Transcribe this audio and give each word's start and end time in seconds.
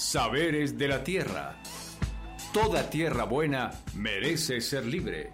Saberes 0.00 0.78
de 0.78 0.88
la 0.88 1.04
Tierra. 1.04 1.56
Toda 2.54 2.88
tierra 2.88 3.24
buena 3.24 3.70
merece 3.94 4.62
ser 4.62 4.86
libre. 4.86 5.30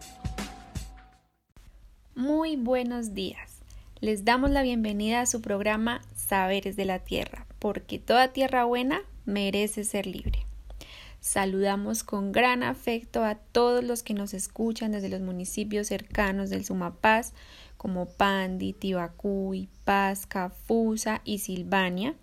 Muy 2.16 2.56
buenos 2.56 3.14
días. 3.14 3.62
Les 4.00 4.24
damos 4.24 4.50
la 4.50 4.62
bienvenida 4.62 5.20
a 5.20 5.26
su 5.26 5.40
programa 5.40 6.02
Saberes 6.16 6.74
de 6.74 6.84
la 6.84 6.98
Tierra, 6.98 7.46
porque 7.60 8.00
toda 8.00 8.32
tierra 8.32 8.64
buena 8.64 9.02
merece 9.24 9.84
ser 9.84 10.04
libre. 10.08 10.44
Saludamos 11.20 12.02
con 12.02 12.32
gran 12.32 12.64
afecto 12.64 13.22
a 13.22 13.36
todos 13.36 13.84
los 13.84 14.02
que 14.02 14.14
nos 14.14 14.34
escuchan 14.34 14.90
desde 14.90 15.08
los 15.08 15.20
municipios 15.20 15.86
cercanos 15.86 16.50
del 16.50 16.64
Sumapaz, 16.64 17.34
como 17.76 18.06
Pandi, 18.06 18.72
Tibacuy, 18.72 19.68
Pasca, 19.84 20.50
Fusa 20.50 21.22
y 21.24 21.38
Silvania, 21.38 22.16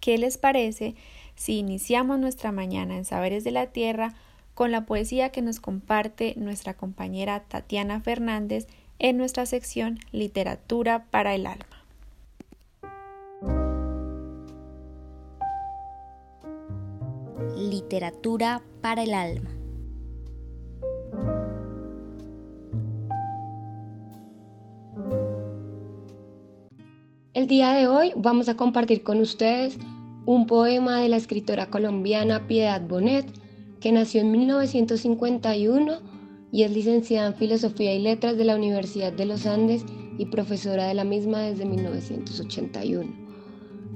¿Qué 0.00 0.18
les 0.18 0.38
parece 0.38 0.96
si 1.38 1.56
iniciamos 1.56 2.18
nuestra 2.18 2.50
mañana 2.50 2.96
en 2.96 3.04
Saberes 3.04 3.44
de 3.44 3.52
la 3.52 3.68
Tierra 3.68 4.12
con 4.54 4.72
la 4.72 4.86
poesía 4.86 5.30
que 5.30 5.40
nos 5.40 5.60
comparte 5.60 6.34
nuestra 6.36 6.74
compañera 6.74 7.44
Tatiana 7.46 8.00
Fernández 8.00 8.66
en 8.98 9.16
nuestra 9.16 9.46
sección 9.46 10.00
Literatura 10.10 11.04
para 11.12 11.36
el 11.36 11.46
Alma. 11.46 11.64
Literatura 17.56 18.60
para 18.82 19.04
el 19.04 19.14
Alma. 19.14 19.50
El 27.32 27.46
día 27.46 27.70
de 27.74 27.86
hoy 27.86 28.12
vamos 28.16 28.48
a 28.48 28.56
compartir 28.56 29.04
con 29.04 29.20
ustedes 29.20 29.78
un 30.28 30.46
poema 30.46 31.00
de 31.00 31.08
la 31.08 31.16
escritora 31.16 31.70
colombiana 31.70 32.46
Piedad 32.46 32.82
Bonet, 32.86 33.24
que 33.80 33.92
nació 33.92 34.20
en 34.20 34.30
1951 34.32 36.00
y 36.52 36.64
es 36.64 36.70
licenciada 36.70 37.28
en 37.28 37.34
Filosofía 37.34 37.94
y 37.94 37.98
Letras 37.98 38.36
de 38.36 38.44
la 38.44 38.54
Universidad 38.54 39.10
de 39.10 39.24
los 39.24 39.46
Andes 39.46 39.86
y 40.18 40.26
profesora 40.26 40.86
de 40.86 40.92
la 40.92 41.04
misma 41.04 41.40
desde 41.40 41.64
1981. 41.64 43.10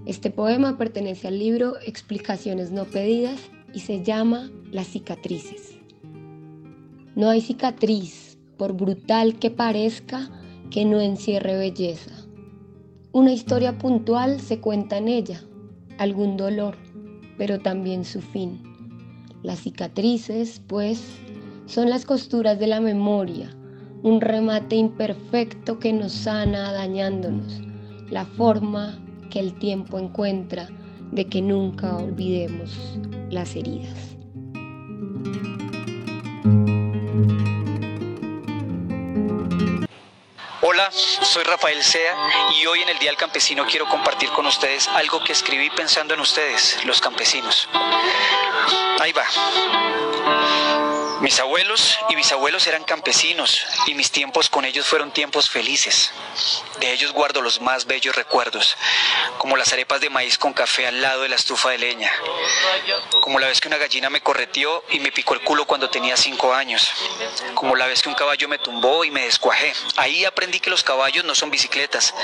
Este 0.06 0.30
poema 0.30 0.78
pertenece 0.78 1.28
al 1.28 1.38
libro 1.38 1.74
Explicaciones 1.84 2.70
no 2.72 2.86
pedidas 2.86 3.38
y 3.74 3.80
se 3.80 4.02
llama 4.02 4.50
Las 4.70 4.86
cicatrices. 4.86 5.76
No 7.14 7.28
hay 7.28 7.42
cicatriz, 7.42 8.38
por 8.56 8.72
brutal 8.72 9.38
que 9.38 9.50
parezca, 9.50 10.30
que 10.70 10.86
no 10.86 10.98
encierre 10.98 11.58
belleza. 11.58 12.26
Una 13.12 13.34
historia 13.34 13.76
puntual 13.76 14.40
se 14.40 14.60
cuenta 14.60 14.96
en 14.96 15.08
ella, 15.08 15.42
algún 16.02 16.36
dolor, 16.36 16.76
pero 17.38 17.60
también 17.60 18.04
su 18.04 18.20
fin. 18.20 18.60
Las 19.42 19.60
cicatrices, 19.60 20.60
pues, 20.66 21.18
son 21.66 21.90
las 21.90 22.04
costuras 22.04 22.58
de 22.58 22.66
la 22.66 22.80
memoria, 22.80 23.50
un 24.02 24.20
remate 24.20 24.76
imperfecto 24.76 25.78
que 25.78 25.92
nos 25.92 26.12
sana 26.12 26.72
dañándonos, 26.72 27.60
la 28.10 28.24
forma 28.24 28.98
que 29.30 29.40
el 29.40 29.58
tiempo 29.58 29.98
encuentra 29.98 30.68
de 31.12 31.24
que 31.26 31.40
nunca 31.40 31.96
olvidemos 31.96 32.98
las 33.30 33.54
heridas. 33.54 34.11
Soy 40.90 41.44
Rafael 41.44 41.82
Sea 41.82 42.16
y 42.56 42.66
hoy 42.66 42.82
en 42.82 42.88
el 42.88 42.98
Día 42.98 43.10
del 43.10 43.16
Campesino 43.16 43.66
quiero 43.66 43.88
compartir 43.88 44.30
con 44.30 44.46
ustedes 44.46 44.88
algo 44.88 45.22
que 45.22 45.32
escribí 45.32 45.70
pensando 45.70 46.14
en 46.14 46.20
ustedes, 46.20 46.84
los 46.84 47.00
campesinos. 47.00 47.68
Ahí 48.98 49.12
va. 49.12 49.24
Mis 51.22 51.38
abuelos 51.38 52.00
y 52.08 52.16
bisabuelos 52.16 52.66
eran 52.66 52.82
campesinos 52.82 53.64
y 53.86 53.94
mis 53.94 54.10
tiempos 54.10 54.50
con 54.50 54.64
ellos 54.64 54.88
fueron 54.88 55.12
tiempos 55.12 55.48
felices. 55.48 56.10
De 56.80 56.92
ellos 56.92 57.12
guardo 57.12 57.40
los 57.40 57.60
más 57.60 57.86
bellos 57.86 58.16
recuerdos, 58.16 58.76
como 59.38 59.56
las 59.56 59.72
arepas 59.72 60.00
de 60.00 60.10
maíz 60.10 60.36
con 60.36 60.52
café 60.52 60.88
al 60.88 61.00
lado 61.00 61.22
de 61.22 61.28
la 61.28 61.36
estufa 61.36 61.70
de 61.70 61.78
leña, 61.78 62.12
como 63.20 63.38
la 63.38 63.46
vez 63.46 63.60
que 63.60 63.68
una 63.68 63.76
gallina 63.76 64.10
me 64.10 64.20
correteó 64.20 64.82
y 64.90 64.98
me 64.98 65.12
picó 65.12 65.34
el 65.34 65.42
culo 65.42 65.64
cuando 65.64 65.88
tenía 65.88 66.16
cinco 66.16 66.54
años, 66.54 66.90
como 67.54 67.76
la 67.76 67.86
vez 67.86 68.02
que 68.02 68.08
un 68.08 68.16
caballo 68.16 68.48
me 68.48 68.58
tumbó 68.58 69.04
y 69.04 69.12
me 69.12 69.22
descuajé. 69.22 69.72
Ahí 69.98 70.24
aprendí 70.24 70.58
que 70.58 70.70
los 70.70 70.82
caballos 70.82 71.24
no 71.24 71.36
son 71.36 71.52
bicicletas 71.52 72.14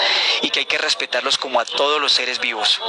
y 0.43 0.51
que 0.51 0.59
hay 0.59 0.67
que 0.67 0.79
respetarlos 0.79 1.39
como 1.39 1.61
a 1.61 1.65
todos 1.65 2.01
los 2.01 2.11
seres 2.11 2.41
vivos. 2.41 2.81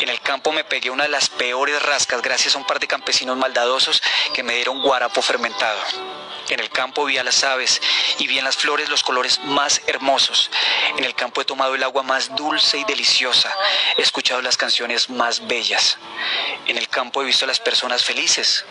En 0.00 0.08
el 0.08 0.22
campo 0.22 0.52
me 0.52 0.64
pegué 0.64 0.88
una 0.88 1.02
de 1.02 1.10
las 1.10 1.28
peores 1.28 1.82
rascas 1.82 2.22
gracias 2.22 2.54
a 2.54 2.58
un 2.58 2.64
par 2.64 2.80
de 2.80 2.86
campesinos 2.86 3.36
maldadosos 3.36 4.02
que 4.32 4.42
me 4.42 4.54
dieron 4.54 4.80
guarapo 4.80 5.20
fermentado 5.20 5.49
en 6.50 6.60
el 6.60 6.70
campo 6.70 7.04
vi 7.04 7.18
a 7.18 7.24
las 7.24 7.44
aves 7.44 7.80
y 8.18 8.26
vi 8.26 8.38
en 8.38 8.44
las 8.44 8.56
flores 8.56 8.88
los 8.88 9.02
colores 9.02 9.38
más 9.44 9.82
hermosos. 9.86 10.50
En 10.96 11.04
el 11.04 11.14
campo 11.14 11.40
he 11.40 11.44
tomado 11.44 11.74
el 11.74 11.82
agua 11.82 12.02
más 12.02 12.34
dulce 12.34 12.78
y 12.78 12.84
deliciosa. 12.84 13.54
He 13.96 14.02
escuchado 14.02 14.42
las 14.42 14.56
canciones 14.56 15.10
más 15.10 15.46
bellas. 15.46 15.98
En 16.66 16.76
el 16.76 16.88
campo 16.88 17.22
he 17.22 17.26
visto 17.26 17.44
a 17.44 17.48
las 17.48 17.60
personas 17.60 18.04
felices, 18.04 18.64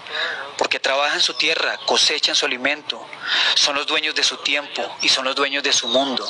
porque 0.59 0.78
trabajan 0.78 1.22
su 1.22 1.36
tierra, 1.36 1.78
cosechan 1.86 2.36
su 2.36 2.46
alimento, 2.46 3.02
son 3.56 3.78
los 3.78 3.88
dueños 3.88 4.14
de 4.14 4.24
su 4.24 4.36
tiempo 4.38 4.86
y 5.02 5.08
son 5.08 5.24
los 5.24 5.34
dueños 5.34 5.64
de 5.64 5.72
su 5.72 5.88
mundo, 5.88 6.28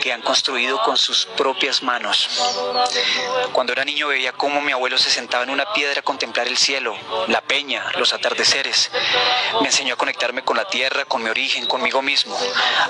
que 0.00 0.12
han 0.12 0.22
construido 0.22 0.80
con 0.84 0.96
sus 0.96 1.26
propias 1.36 1.82
manos. 1.82 2.28
Cuando 3.52 3.72
era 3.72 3.84
niño 3.84 4.06
veía 4.06 4.30
cómo 4.32 4.60
mi 4.60 4.70
abuelo 4.70 4.96
se 4.96 5.10
sentaba 5.10 5.42
en 5.42 5.50
una 5.50 5.72
piedra 5.72 5.98
a 5.98 6.04
contemplar 6.04 6.46
el 6.46 6.56
cielo, 6.56 6.96
la 7.26 7.40
peña, 7.40 7.84
los 7.98 8.14
atardeceres. 8.14 8.92
Me 9.60 9.66
enseñó 9.66 9.94
a 9.94 9.98
conectarme 9.98 10.44
con 10.44 10.56
la 10.56 10.68
tierra, 10.68 11.04
con 11.04 11.24
mi 11.24 11.28
origen, 11.28 11.66
conmigo 11.66 12.00
mismo, 12.00 12.38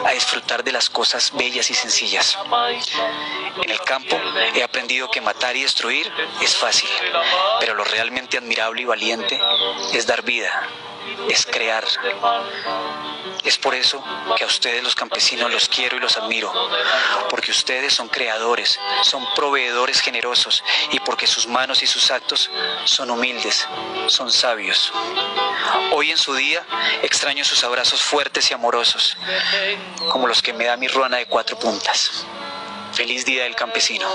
a 0.04 0.10
disfrutar 0.10 0.62
de 0.62 0.72
las 0.72 0.91
cosas 0.91 1.32
bellas 1.32 1.70
y 1.70 1.74
sencillas. 1.74 2.36
En 3.62 3.70
el 3.70 3.80
campo 3.80 4.20
he 4.54 4.62
aprendido 4.62 5.10
que 5.10 5.22
matar 5.22 5.56
y 5.56 5.62
destruir 5.62 6.12
es 6.42 6.54
fácil, 6.54 6.91
pero 7.58 7.74
lo 7.74 7.84
realmente 7.84 8.36
admirable 8.36 8.82
y 8.82 8.84
valiente 8.84 9.41
es 9.94 10.06
dar 10.06 10.20
vida 10.20 10.41
es 11.28 11.47
crear. 11.47 11.84
Es 13.44 13.58
por 13.58 13.75
eso 13.75 14.03
que 14.36 14.44
a 14.44 14.47
ustedes 14.47 14.82
los 14.82 14.94
campesinos 14.94 15.50
los 15.50 15.69
quiero 15.69 15.97
y 15.97 16.00
los 16.00 16.16
admiro, 16.16 16.53
porque 17.28 17.50
ustedes 17.50 17.92
son 17.92 18.08
creadores, 18.08 18.78
son 19.03 19.26
proveedores 19.34 20.00
generosos 20.00 20.62
y 20.91 21.00
porque 21.00 21.26
sus 21.26 21.47
manos 21.47 21.82
y 21.82 21.86
sus 21.86 22.10
actos 22.10 22.50
son 22.84 23.10
humildes, 23.10 23.66
son 24.06 24.30
sabios. 24.30 24.92
Hoy 25.92 26.10
en 26.10 26.19
su 26.19 26.34
día 26.34 26.64
extraño 27.03 27.44
sus 27.44 27.64
abrazos 27.64 28.03
fuertes 28.03 28.50
y 28.50 28.54
amorosos, 28.54 29.16
como 30.10 30.26
los 30.26 30.42
que 30.42 30.53
me 30.53 30.64
da 30.64 30.76
mi 30.76 30.88
ruana 30.88 31.16
de 31.19 31.26
cuatro 31.26 31.59
puntas. 31.59 32.24
Feliz 32.92 33.24
Día 33.24 33.44
del 33.44 33.56
Campesino 33.56 34.06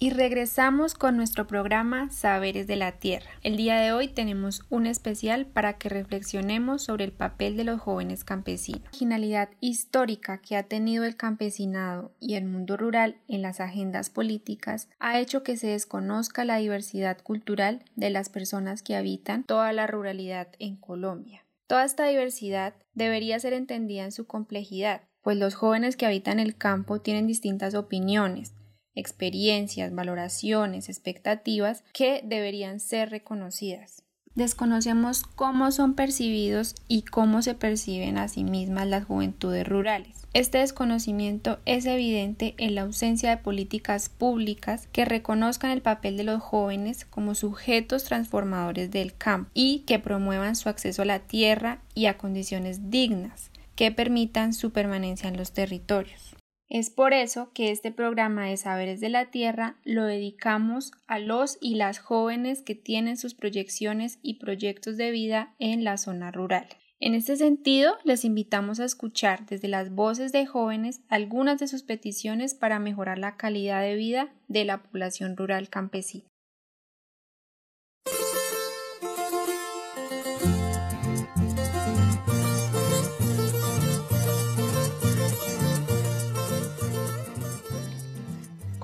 y 0.00 0.10
regresamos 0.10 0.94
con 0.94 1.16
nuestro 1.16 1.46
programa 1.46 2.10
Saberes 2.10 2.66
de 2.66 2.76
la 2.76 2.92
Tierra. 2.92 3.30
El 3.42 3.56
día 3.56 3.80
de 3.80 3.92
hoy 3.92 4.08
tenemos 4.08 4.64
un 4.70 4.86
especial 4.86 5.46
para 5.46 5.76
que 5.76 5.88
reflexionemos 5.88 6.82
sobre 6.82 7.04
el 7.04 7.12
papel 7.12 7.56
de 7.56 7.64
los 7.64 7.80
jóvenes 7.80 8.24
campesinos. 8.24 8.82
La 8.82 8.88
originalidad 8.90 9.48
histórica 9.60 10.38
que 10.38 10.56
ha 10.56 10.62
tenido 10.62 11.04
el 11.04 11.16
campesinado 11.16 12.12
y 12.20 12.34
el 12.34 12.44
mundo 12.44 12.76
rural 12.76 13.16
en 13.26 13.42
las 13.42 13.60
agendas 13.60 14.08
políticas 14.10 14.88
ha 15.00 15.18
hecho 15.18 15.42
que 15.42 15.56
se 15.56 15.68
desconozca 15.68 16.44
la 16.44 16.58
diversidad 16.58 17.18
cultural 17.20 17.82
de 17.96 18.10
las 18.10 18.28
personas 18.28 18.82
que 18.82 18.94
habitan 18.94 19.42
toda 19.44 19.72
la 19.72 19.88
ruralidad 19.88 20.48
en 20.60 20.76
Colombia. 20.76 21.44
Toda 21.66 21.84
esta 21.84 22.06
diversidad 22.06 22.74
debería 22.94 23.38
ser 23.40 23.52
entendida 23.52 24.04
en 24.04 24.12
su 24.12 24.26
complejidad, 24.26 25.02
pues 25.22 25.36
los 25.36 25.54
jóvenes 25.54 25.96
que 25.96 26.06
habitan 26.06 26.38
el 26.38 26.56
campo 26.56 27.00
tienen 27.00 27.26
distintas 27.26 27.74
opiniones, 27.74 28.54
experiencias, 28.98 29.94
valoraciones, 29.94 30.88
expectativas 30.88 31.84
que 31.92 32.20
deberían 32.24 32.80
ser 32.80 33.10
reconocidas. 33.10 34.02
desconocemos 34.34 35.24
cómo 35.24 35.72
son 35.72 35.94
percibidos 35.94 36.76
y 36.86 37.02
cómo 37.02 37.42
se 37.42 37.54
perciben 37.54 38.18
a 38.18 38.28
sí 38.28 38.44
mismas 38.44 38.86
las 38.86 39.04
juventudes 39.04 39.66
rurales. 39.66 40.18
Este 40.32 40.58
desconocimiento 40.58 41.58
es 41.64 41.86
evidente 41.86 42.54
en 42.58 42.76
la 42.76 42.82
ausencia 42.82 43.30
de 43.30 43.38
políticas 43.38 44.10
públicas 44.10 44.86
que 44.92 45.04
reconozcan 45.04 45.72
el 45.72 45.82
papel 45.82 46.16
de 46.16 46.22
los 46.22 46.40
jóvenes 46.40 47.04
como 47.04 47.34
sujetos 47.34 48.04
transformadores 48.04 48.90
del 48.90 49.16
campo 49.16 49.50
y 49.54 49.80
que 49.80 49.98
promuevan 49.98 50.54
su 50.54 50.68
acceso 50.68 51.02
a 51.02 51.06
la 51.06 51.18
tierra 51.18 51.80
y 51.94 52.06
a 52.06 52.18
condiciones 52.18 52.90
dignas 52.90 53.50
que 53.74 53.90
permitan 53.90 54.52
su 54.52 54.70
permanencia 54.70 55.28
en 55.28 55.36
los 55.36 55.52
territorios. 55.52 56.37
Es 56.68 56.90
por 56.90 57.14
eso 57.14 57.50
que 57.54 57.70
este 57.70 57.90
programa 57.90 58.46
de 58.46 58.56
Saberes 58.58 59.00
de 59.00 59.08
la 59.08 59.30
Tierra 59.30 59.76
lo 59.84 60.04
dedicamos 60.04 60.92
a 61.06 61.18
los 61.18 61.56
y 61.62 61.76
las 61.76 61.98
jóvenes 61.98 62.62
que 62.62 62.74
tienen 62.74 63.16
sus 63.16 63.34
proyecciones 63.34 64.18
y 64.22 64.34
proyectos 64.34 64.98
de 64.98 65.10
vida 65.10 65.54
en 65.58 65.82
la 65.82 65.96
zona 65.96 66.30
rural. 66.30 66.66
En 67.00 67.14
este 67.14 67.36
sentido, 67.36 67.96
les 68.04 68.24
invitamos 68.24 68.80
a 68.80 68.84
escuchar 68.84 69.46
desde 69.46 69.68
las 69.68 69.94
voces 69.94 70.32
de 70.32 70.46
jóvenes 70.46 71.00
algunas 71.08 71.58
de 71.58 71.68
sus 71.68 71.84
peticiones 71.84 72.54
para 72.54 72.80
mejorar 72.80 73.18
la 73.18 73.36
calidad 73.36 73.80
de 73.80 73.94
vida 73.94 74.34
de 74.48 74.64
la 74.64 74.82
población 74.82 75.36
rural 75.36 75.70
campesina. 75.70 76.24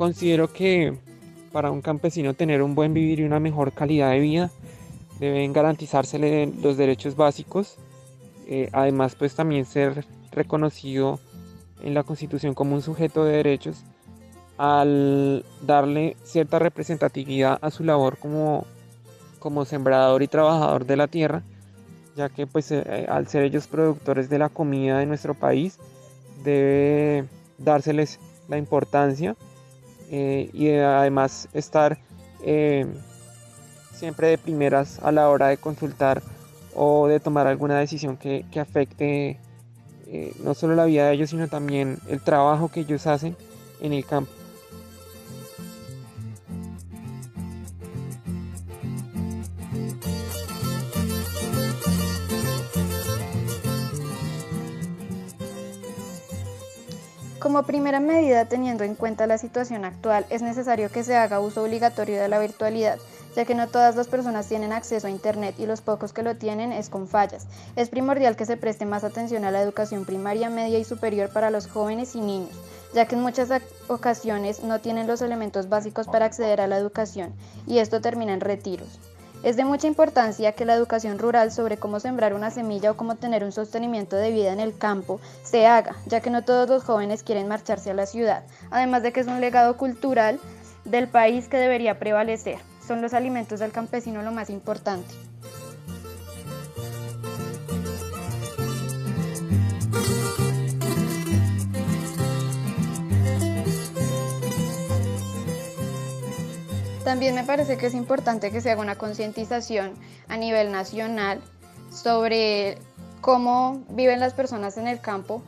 Considero 0.05 0.53
que 0.53 0.99
para 1.51 1.71
un 1.71 1.81
campesino 1.81 2.35
tener 2.35 2.61
un 2.61 2.75
buen 2.75 2.93
vivir 2.93 3.21
y 3.21 3.25
una 3.25 3.41
mejor 3.41 3.73
calidad 3.73 4.11
de 4.11 4.21
vida 4.21 4.51
deben 5.19 5.55
garantizársele 5.55 6.53
los 6.61 6.77
derechos 6.77 7.17
básicos. 7.17 7.77
Eh, 8.47 8.69
además, 8.75 9.15
pues 9.15 9.35
también 9.35 9.65
ser 9.65 10.05
reconocido 10.31 11.21
en 11.83 11.95
la 11.95 12.03
Constitución 12.03 12.53
como 12.53 12.75
un 12.75 12.83
sujeto 12.83 13.25
de 13.25 13.37
derechos 13.37 13.83
al 14.59 15.43
darle 15.63 16.19
cierta 16.23 16.59
representatividad 16.59 17.59
a 17.63 17.71
su 17.71 17.83
labor 17.83 18.19
como, 18.19 18.67
como 19.39 19.65
sembrador 19.65 20.23
y 20.23 20.29
trabajador 20.29 20.85
de 20.85 20.97
la 20.99 21.07
tierra, 21.07 21.45
ya 22.15 22.29
que 22.29 22.47
pues 22.47 22.71
eh, 22.73 23.07
al 23.09 23.27
ser 23.27 23.45
ellos 23.45 23.69
productores 23.69 24.29
de 24.29 24.39
la 24.39 24.51
comida 24.51 24.99
de 24.99 25.07
nuestro 25.07 25.33
país, 25.33 25.79
debe 26.45 27.25
dárseles 27.57 28.21
la 28.51 28.59
importancia 28.59 29.35
eh, 30.11 30.51
y 30.53 30.71
además 30.71 31.49
estar 31.53 31.99
eh, 32.43 32.87
siempre 33.93 34.29
de 34.29 34.39
primeras 34.39 34.99
a 35.03 35.13
la 35.13 35.29
hora 35.29 35.49
de 35.49 35.57
consultar 35.57 36.23
o 36.75 37.07
de 37.07 37.21
tomar 37.21 37.47
alguna 37.47 37.79
decisión 37.79 38.17
que, 38.17 38.45
afecte 38.61 39.39
eh, 40.07 40.33
no 40.43 40.55
solo 40.55 40.75
la 40.75 40.85
vida 40.85 41.09
de 41.09 41.15
ellos, 41.15 41.31
sino 41.31 41.49
también 41.49 41.99
el 42.09 42.21
trabajo 42.21 42.69
que 42.69 42.81
ellos 42.81 43.07
hacen 43.07 43.37
en 43.81 43.93
el 43.93 44.05
campo. 44.05 44.33
Como 57.65 57.79
primera 57.79 57.99
medida, 57.99 58.45
teniendo 58.45 58.85
en 58.85 58.95
cuenta 58.95 59.27
la 59.27 59.39
situación 59.39 59.87
actual, 59.87 60.27
es 60.29 60.43
necesario 60.43 60.91
que 60.91 61.03
se 61.03 61.17
haga 61.17 61.41
uso 61.41 61.63
obligatorio 61.63 62.21
de 62.21 62.29
la 62.29 62.39
virtualidad, 62.39 62.99
ya 63.35 63.47
que 63.47 63.55
no 63.55 63.69
todas 63.69 63.97
las 63.97 64.07
personas 64.07 64.47
tienen 64.47 64.71
acceso 64.71 65.07
a 65.07 65.11
Internet 65.11 65.55
y 65.57 65.65
los 65.65 65.81
pocos 65.81 66.13
que 66.13 66.23
lo 66.23 66.37
tienen 66.37 66.73
es 66.73 66.91
con 66.91 67.09
fallas. 67.09 67.47
Es 67.75 67.89
primordial 67.89 68.37
que 68.37 68.45
se 68.45 68.59
preste 68.59 68.85
más 68.85 69.03
atención 69.03 69.47
a 69.47 69.51
la 69.51 69.63
educación 69.63 70.05
primaria, 70.05 70.51
media 70.51 70.79
y 70.79 70.85
superior 70.85 71.31
para 71.31 71.49
los 71.49 71.67
jóvenes 71.67 72.15
y 72.15 72.21
niños, 72.21 72.53
ya 72.93 73.07
que 73.07 73.15
en 73.15 73.23
muchas 73.23 73.49
ocasiones 73.89 74.63
no 74.63 74.83
tienen 74.83 75.07
los 75.07 75.23
elementos 75.23 75.71
básicos 75.71 76.07
para 76.07 76.27
acceder 76.27 76.61
a 76.61 76.67
la 76.67 76.77
educación 76.77 77.33
y 77.67 77.79
esto 77.79 78.03
termina 78.03 78.35
en 78.35 78.43
retiros. 78.43 79.01
Es 79.45 79.57
de 79.57 79.67
mucha 79.67 79.87
importancia 79.87 80.53
que 80.53 80.65
la 80.65 80.73
educación 80.73 81.19
rural 81.19 81.53
sobre 81.53 81.77
cómo 81.77 82.01
sembrar 82.01 82.33
una 82.33 82.51
semilla 82.51 82.91
o 82.91 82.97
cómo 82.97 83.17
tener 83.17 83.45
un 83.45 83.53
sostenimiento 83.53 84.17
de 84.17 84.31
vida 84.31 84.55
en 84.55 84.59
el 84.59 84.79
campo 84.79 85.21
se 85.43 85.67
haga, 85.67 85.97
ya 86.07 86.23
que 86.23 86.31
no 86.31 86.45
todos 86.45 86.67
los 86.67 86.83
jóvenes 86.83 87.23
quieren 87.23 87.47
marcharse 87.47 87.91
a 87.91 87.95
la 87.95 88.07
ciudad, 88.07 88.45
además 88.71 89.03
de 89.03 89.13
que 89.13 89.21
es 89.21 89.27
un 89.27 89.43
legado 89.43 89.77
cultural 89.77 90.41
del 90.87 91.09
país 91.09 91.49
que 91.49 91.59
debería 91.59 91.99
prevalecer. 91.99 92.57
Son 92.89 93.03
los 93.03 93.13
alimentos 93.13 93.61
del 93.61 93.71
campesino 93.71 94.23
lo 94.23 94.33
más 94.33 94.49
importante. 94.49 95.15
También 107.05 107.35
me 107.35 107.45
parece 107.45 107.77
que 107.77 107.87
es 107.87 107.95
importante 107.95 108.51
que 108.51 108.63
se 108.63 108.71
haga 108.71 108.81
una 108.81 108.97
concientización 108.97 109.93
a 110.27 110.39
nivel 110.39 110.73
nacional 110.73 111.43
sobre 111.93 112.79
cómo 113.21 113.85
viven 113.91 114.21
las 114.21 114.33
personas 114.33 114.79
en 114.79 114.89
el 114.89 115.01
campo, 115.01 115.43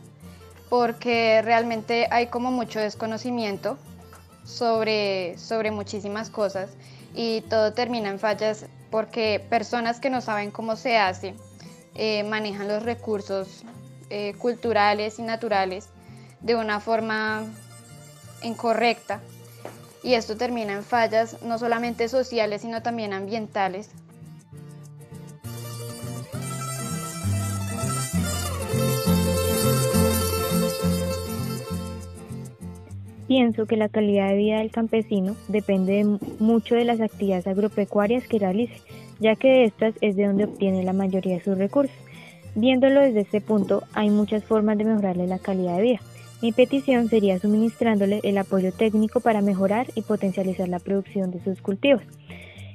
porque 0.69 1.41
realmente 1.43 2.09
hay 2.11 2.27
como 2.27 2.51
mucho 2.51 2.79
desconocimiento 2.79 3.79
sobre, 4.45 5.39
sobre 5.39 5.71
muchísimas 5.71 6.29
cosas 6.29 6.71
y 7.15 7.41
todo 7.43 7.73
termina 7.73 8.11
en 8.11 8.19
fallas 8.19 8.67
porque 8.91 9.43
personas 9.49 9.99
que 9.99 10.11
no 10.11 10.21
saben 10.21 10.51
cómo 10.51 10.77
se 10.77 10.99
hace 10.99 11.35
eh, 11.95 12.23
manejan 12.25 12.69
los 12.69 12.83
recursos 12.83 13.65
eh, 14.11 14.35
culturales 14.39 15.19
y 15.19 15.23
naturales 15.23 15.89
de 16.41 16.55
una 16.55 16.81
forma 16.81 17.45
incorrecta 18.43 19.21
y 20.07 20.15
esto 20.15 20.37
termina 20.37 20.73
en 20.73 20.85
fallas 20.85 21.43
no 21.43 21.59
solamente 21.59 22.09
sociales, 22.09 22.63
sino 22.63 22.81
también 22.81 23.13
ambientales. 23.13 23.91
Pienso 33.27 33.67
que 33.67 33.77
la 33.77 33.89
calidad 33.89 34.29
de 34.29 34.37
vida 34.37 34.59
del 34.59 34.71
campesino 34.71 35.35
depende 35.49 36.05
mucho 36.39 36.77
de 36.77 36.85
las 36.85 37.01
actividades 37.01 37.49
agropecuarias 37.49 38.29
que 38.29 38.39
realice, 38.39 38.81
ya 39.19 39.35
que 39.35 39.49
de 39.49 39.65
estas 39.65 39.95
es 40.01 40.15
de 40.15 40.27
donde 40.27 40.45
obtiene 40.45 40.85
la 40.85 40.93
mayoría 40.93 41.35
de 41.35 41.43
sus 41.43 41.59
recursos. 41.59 41.97
Viéndolo 42.55 43.01
desde 43.01 43.23
este 43.23 43.41
punto, 43.41 43.83
hay 43.93 44.11
muchas 44.11 44.45
formas 44.45 44.79
de 44.79 44.85
mejorarle 44.85 45.27
la 45.27 45.41
calidad 45.41 45.79
de 45.79 45.83
vida. 45.83 46.01
Mi 46.43 46.53
petición 46.53 47.09
sería 47.09 47.39
suministrándole 47.39 48.21
el 48.23 48.37
apoyo 48.37 48.71
técnico 48.71 49.21
para 49.21 49.41
mejorar 49.41 49.87
y 49.95 50.03
potencializar 50.03 50.69
la 50.69 50.79
producción 50.79 51.31
de 51.31 51.43
sus 51.43 51.63
cultivos, 51.63 52.03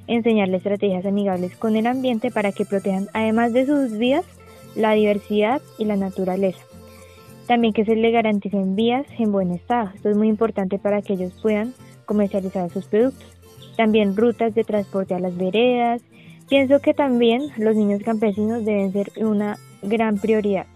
enseñarle 0.08 0.56
estrategias 0.56 1.06
amigables 1.06 1.56
con 1.56 1.76
el 1.76 1.86
ambiente 1.86 2.32
para 2.32 2.50
que 2.50 2.64
protejan, 2.64 3.06
además 3.12 3.52
de 3.52 3.66
sus 3.66 3.96
vidas, 3.96 4.24
la 4.74 4.92
diversidad 4.92 5.62
y 5.78 5.84
la 5.84 5.94
naturaleza. 5.94 6.60
También 7.46 7.72
que 7.72 7.84
se 7.84 7.94
le 7.94 8.10
garanticen 8.10 8.74
vías 8.74 9.06
en 9.18 9.30
buen 9.30 9.52
estado. 9.52 9.90
Esto 9.94 10.10
es 10.10 10.16
muy 10.16 10.28
importante 10.28 10.78
para 10.78 11.00
que 11.00 11.12
ellos 11.12 11.38
puedan 11.40 11.72
comercializar 12.04 12.68
sus 12.70 12.86
productos. 12.86 13.36
También 13.76 14.16
rutas 14.16 14.54
de 14.54 14.64
transporte 14.64 15.14
a 15.14 15.20
las 15.20 15.36
veredas. 15.36 16.02
Pienso 16.48 16.80
que 16.80 16.94
también 16.94 17.42
los 17.58 17.76
niños 17.76 18.02
campesinos 18.02 18.64
deben 18.64 18.92
ser 18.92 19.12
una 19.16 19.56
gran 19.82 20.18
prioridad 20.18 20.66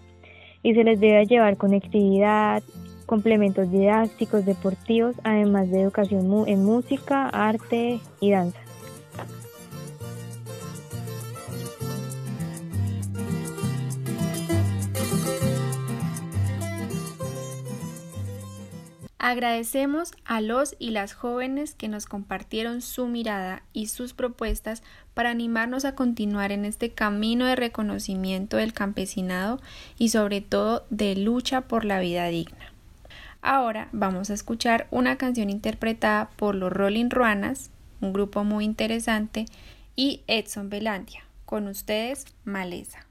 y 0.67 0.73
se 0.73 0.83
les 0.83 0.99
debe 0.99 1.25
llevar 1.25 1.55
conectividad, 1.55 2.61
complementos 3.05 3.71
didácticos, 3.71 4.45
deportivos, 4.45 5.15
además 5.23 5.71
de 5.71 5.83
educación 5.83 6.43
en 6.45 6.65
música, 6.65 7.29
arte 7.29 8.01
y 8.19 8.31
danza. 8.31 8.66
Agradecemos 19.27 20.13
a 20.23 20.39
los 20.39 20.77
y 20.79 20.91
las 20.91 21.11
jóvenes 21.11 21.75
que 21.75 21.89
nos 21.89 22.05
compartieron 22.05 22.81
su 22.81 23.07
mirada 23.07 23.61
y 23.73 23.87
sus 23.87 24.13
propuestas 24.13 24.83
para 25.13 25.31
animarnos 25.31 25.83
a 25.83 25.95
continuar 25.95 26.53
en 26.53 26.63
este 26.63 26.91
camino 26.91 27.45
de 27.45 27.57
reconocimiento 27.57 28.55
del 28.55 28.71
campesinado 28.71 29.59
y 29.97 30.09
sobre 30.09 30.39
todo 30.39 30.85
de 30.91 31.17
lucha 31.17 31.59
por 31.59 31.83
la 31.83 31.99
vida 31.99 32.27
digna. 32.27 32.71
Ahora 33.41 33.89
vamos 33.91 34.29
a 34.29 34.33
escuchar 34.33 34.87
una 34.91 35.17
canción 35.17 35.49
interpretada 35.49 36.29
por 36.37 36.55
los 36.55 36.71
Rolling 36.71 37.09
Ruanas, 37.09 37.69
un 37.99 38.13
grupo 38.13 38.45
muy 38.45 38.63
interesante, 38.63 39.43
y 39.97 40.21
Edson 40.27 40.69
Belandia. 40.69 41.25
Con 41.43 41.67
ustedes, 41.67 42.27
Maleza. 42.45 43.05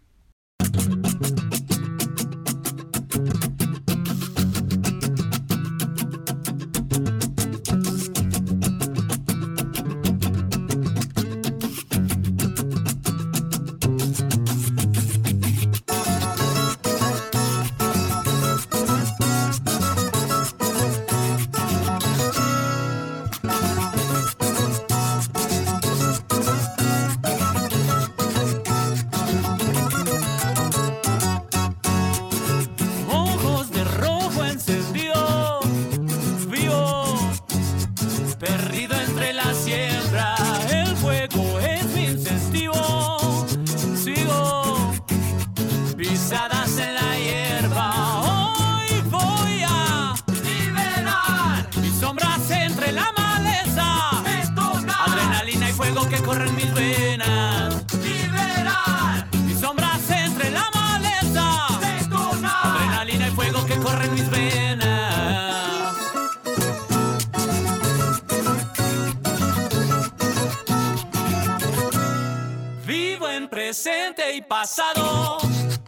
Presente 73.86 74.34
y 74.34 74.42
pasado, 74.42 75.38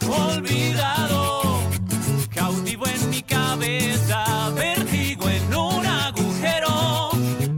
olvidado, 0.09 1.61
cautivo 2.33 2.87
en 2.87 3.11
mi 3.11 3.23
cabeza, 3.23 4.51
vertigo 4.51 5.29
en 5.29 5.55
un 5.57 5.85
agujero. 5.85 7.11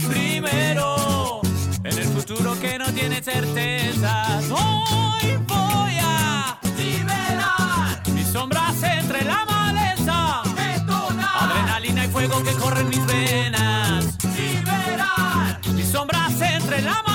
Primero, 0.09 1.43
en 1.85 1.99
el 1.99 2.07
futuro 2.07 2.59
que 2.59 2.79
no 2.79 2.87
tiene 2.87 3.23
certezas, 3.23 4.45
hoy 4.51 5.37
voy 5.47 5.99
a 6.01 6.59
liberar 6.79 8.09
mis 8.15 8.29
sombras 8.29 8.83
entre 8.83 9.25
la 9.25 9.45
maleza. 9.45 10.43
Adrenalina 11.39 12.07
y 12.07 12.09
fuego 12.09 12.43
que 12.43 12.53
corren 12.53 12.89
mis 12.89 13.05
venas. 13.05 14.17
Liberar 14.35 15.61
mis 15.75 15.89
sombras 15.89 16.41
entre 16.41 16.81
la 16.81 16.93
maleza. 16.93 17.10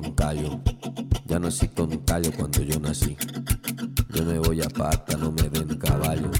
Con 0.00 0.12
callo. 0.12 0.60
Ya 1.26 1.38
nací 1.38 1.68
con 1.68 1.90
callo 1.98 2.30
cuando 2.36 2.60
yo 2.62 2.78
nací. 2.80 3.16
Yo 4.12 4.24
me 4.24 4.38
voy 4.38 4.60
a 4.62 4.68
pata, 4.68 5.16
no 5.16 5.32
me 5.32 5.48
den 5.48 5.78
caballo. 5.78 6.30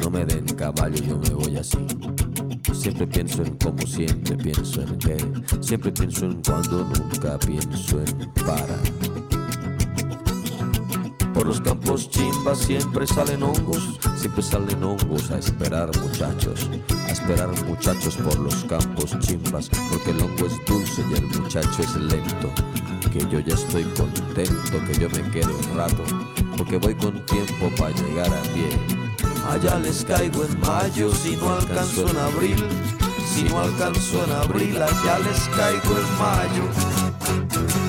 No 0.00 0.10
me 0.10 0.24
den 0.24 0.46
caballo, 0.56 0.96
yo 0.96 1.18
me 1.18 1.30
voy 1.30 1.56
así. 1.56 1.78
Siempre 2.72 3.06
pienso 3.06 3.42
en 3.42 3.56
cómo, 3.56 3.86
siempre 3.86 4.36
pienso 4.36 4.82
en 4.82 4.98
qué. 4.98 5.16
Siempre 5.60 5.92
pienso 5.92 6.26
en 6.26 6.42
cuando, 6.42 6.84
nunca 6.84 7.38
pienso 7.38 8.00
en 8.00 8.32
para. 8.44 9.27
Por 11.38 11.46
los 11.46 11.60
campos 11.60 12.10
chimbas 12.10 12.58
siempre 12.58 13.06
salen 13.06 13.44
hongos, 13.44 13.96
siempre 14.16 14.42
salen 14.42 14.82
hongos 14.82 15.30
a 15.30 15.38
esperar 15.38 15.88
muchachos, 16.00 16.68
a 17.06 17.12
esperar 17.12 17.48
muchachos 17.64 18.16
por 18.16 18.36
los 18.40 18.56
campos 18.64 19.16
chimbas, 19.20 19.70
porque 19.88 20.10
el 20.10 20.20
hongo 20.20 20.46
es 20.46 20.66
dulce 20.66 21.04
y 21.08 21.14
el 21.14 21.26
muchacho 21.40 21.80
es 21.80 21.94
lento, 21.94 22.50
que 23.12 23.20
yo 23.30 23.38
ya 23.38 23.54
estoy 23.54 23.84
contento, 23.84 24.84
que 24.84 24.98
yo 24.98 25.08
me 25.10 25.30
quedo 25.30 25.56
un 25.56 25.76
rato, 25.76 26.02
porque 26.56 26.76
voy 26.76 26.96
con 26.96 27.24
tiempo 27.26 27.70
para 27.78 27.90
llegar 27.90 28.26
a 28.26 28.42
pie. 28.52 28.70
Allá 29.48 29.78
les 29.78 30.04
caigo 30.04 30.42
en 30.42 30.58
mayo, 30.58 31.14
si 31.14 31.36
no 31.36 31.54
alcanzo 31.54 32.08
en 32.08 32.16
abril, 32.16 32.64
si 33.32 33.44
no 33.44 33.60
alcanzo 33.60 34.24
en 34.24 34.32
abril, 34.32 34.82
allá 34.82 35.20
les 35.20 35.48
caigo 35.50 35.98
en 35.98 36.18
mayo. 36.18 37.87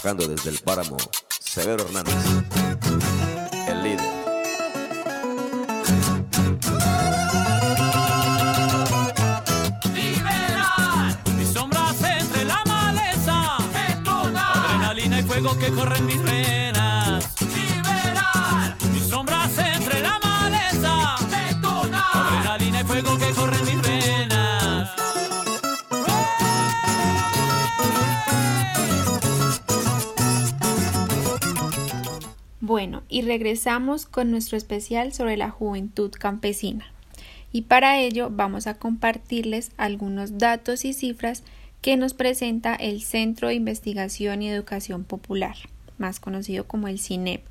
Bajando 0.00 0.28
desde 0.28 0.50
el 0.50 0.58
páramo, 0.60 0.96
Severo 1.40 1.82
Hernández, 1.82 2.14
el 3.66 3.82
líder. 3.82 4.00
Liberar 9.92 11.18
mis 11.36 11.48
sombras 11.48 12.00
entre 12.00 12.44
la 12.44 12.62
maleza. 12.64 13.56
Adrenalina 14.06 15.18
y 15.18 15.22
fuego 15.24 15.58
que 15.58 15.68
corren 15.72 16.06
mis 16.06 16.22
venas. 16.22 16.57
Regresamos 33.28 34.06
con 34.06 34.32
nuestro 34.32 34.56
especial 34.56 35.12
sobre 35.12 35.36
la 35.36 35.50
juventud 35.50 36.10
campesina. 36.10 36.92
Y 37.52 37.62
para 37.62 38.00
ello 38.00 38.30
vamos 38.30 38.66
a 38.66 38.74
compartirles 38.74 39.70
algunos 39.76 40.38
datos 40.38 40.84
y 40.84 40.92
cifras 40.92 41.44
que 41.80 41.96
nos 41.96 42.14
presenta 42.14 42.74
el 42.74 43.02
Centro 43.02 43.48
de 43.48 43.54
Investigación 43.54 44.42
y 44.42 44.50
Educación 44.50 45.04
Popular, 45.04 45.56
más 45.96 46.18
conocido 46.18 46.64
como 46.64 46.88
el 46.88 46.98
CINEP. 46.98 47.42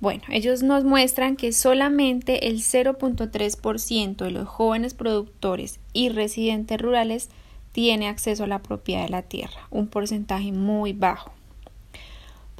Bueno, 0.00 0.22
ellos 0.30 0.62
nos 0.62 0.82
muestran 0.84 1.36
que 1.36 1.52
solamente 1.52 2.48
el 2.48 2.58
0.3% 2.58 4.16
de 4.16 4.30
los 4.30 4.48
jóvenes 4.48 4.94
productores 4.94 5.78
y 5.92 6.08
residentes 6.08 6.80
rurales 6.80 7.28
tiene 7.72 8.08
acceso 8.08 8.44
a 8.44 8.48
la 8.48 8.62
propiedad 8.62 9.04
de 9.04 9.10
la 9.10 9.22
tierra, 9.22 9.68
un 9.70 9.86
porcentaje 9.86 10.50
muy 10.50 10.92
bajo. 10.92 11.32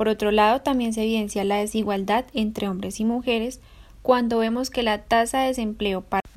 Por 0.03 0.09
otro 0.09 0.33
lado, 0.33 0.63
también 0.63 0.93
se 0.93 1.05
evidencia 1.05 1.45
la 1.45 1.59
desigualdad 1.59 2.25
entre 2.35 2.67
hombres 2.67 2.99
y 2.99 3.05
mujeres 3.05 3.61
cuando 4.03 4.39
vemos 4.39 4.69
que 4.69 4.83
la 4.83 5.05
tasa 5.05 5.43
de 5.43 5.47
desempleo 5.47 6.01
para 6.01 6.29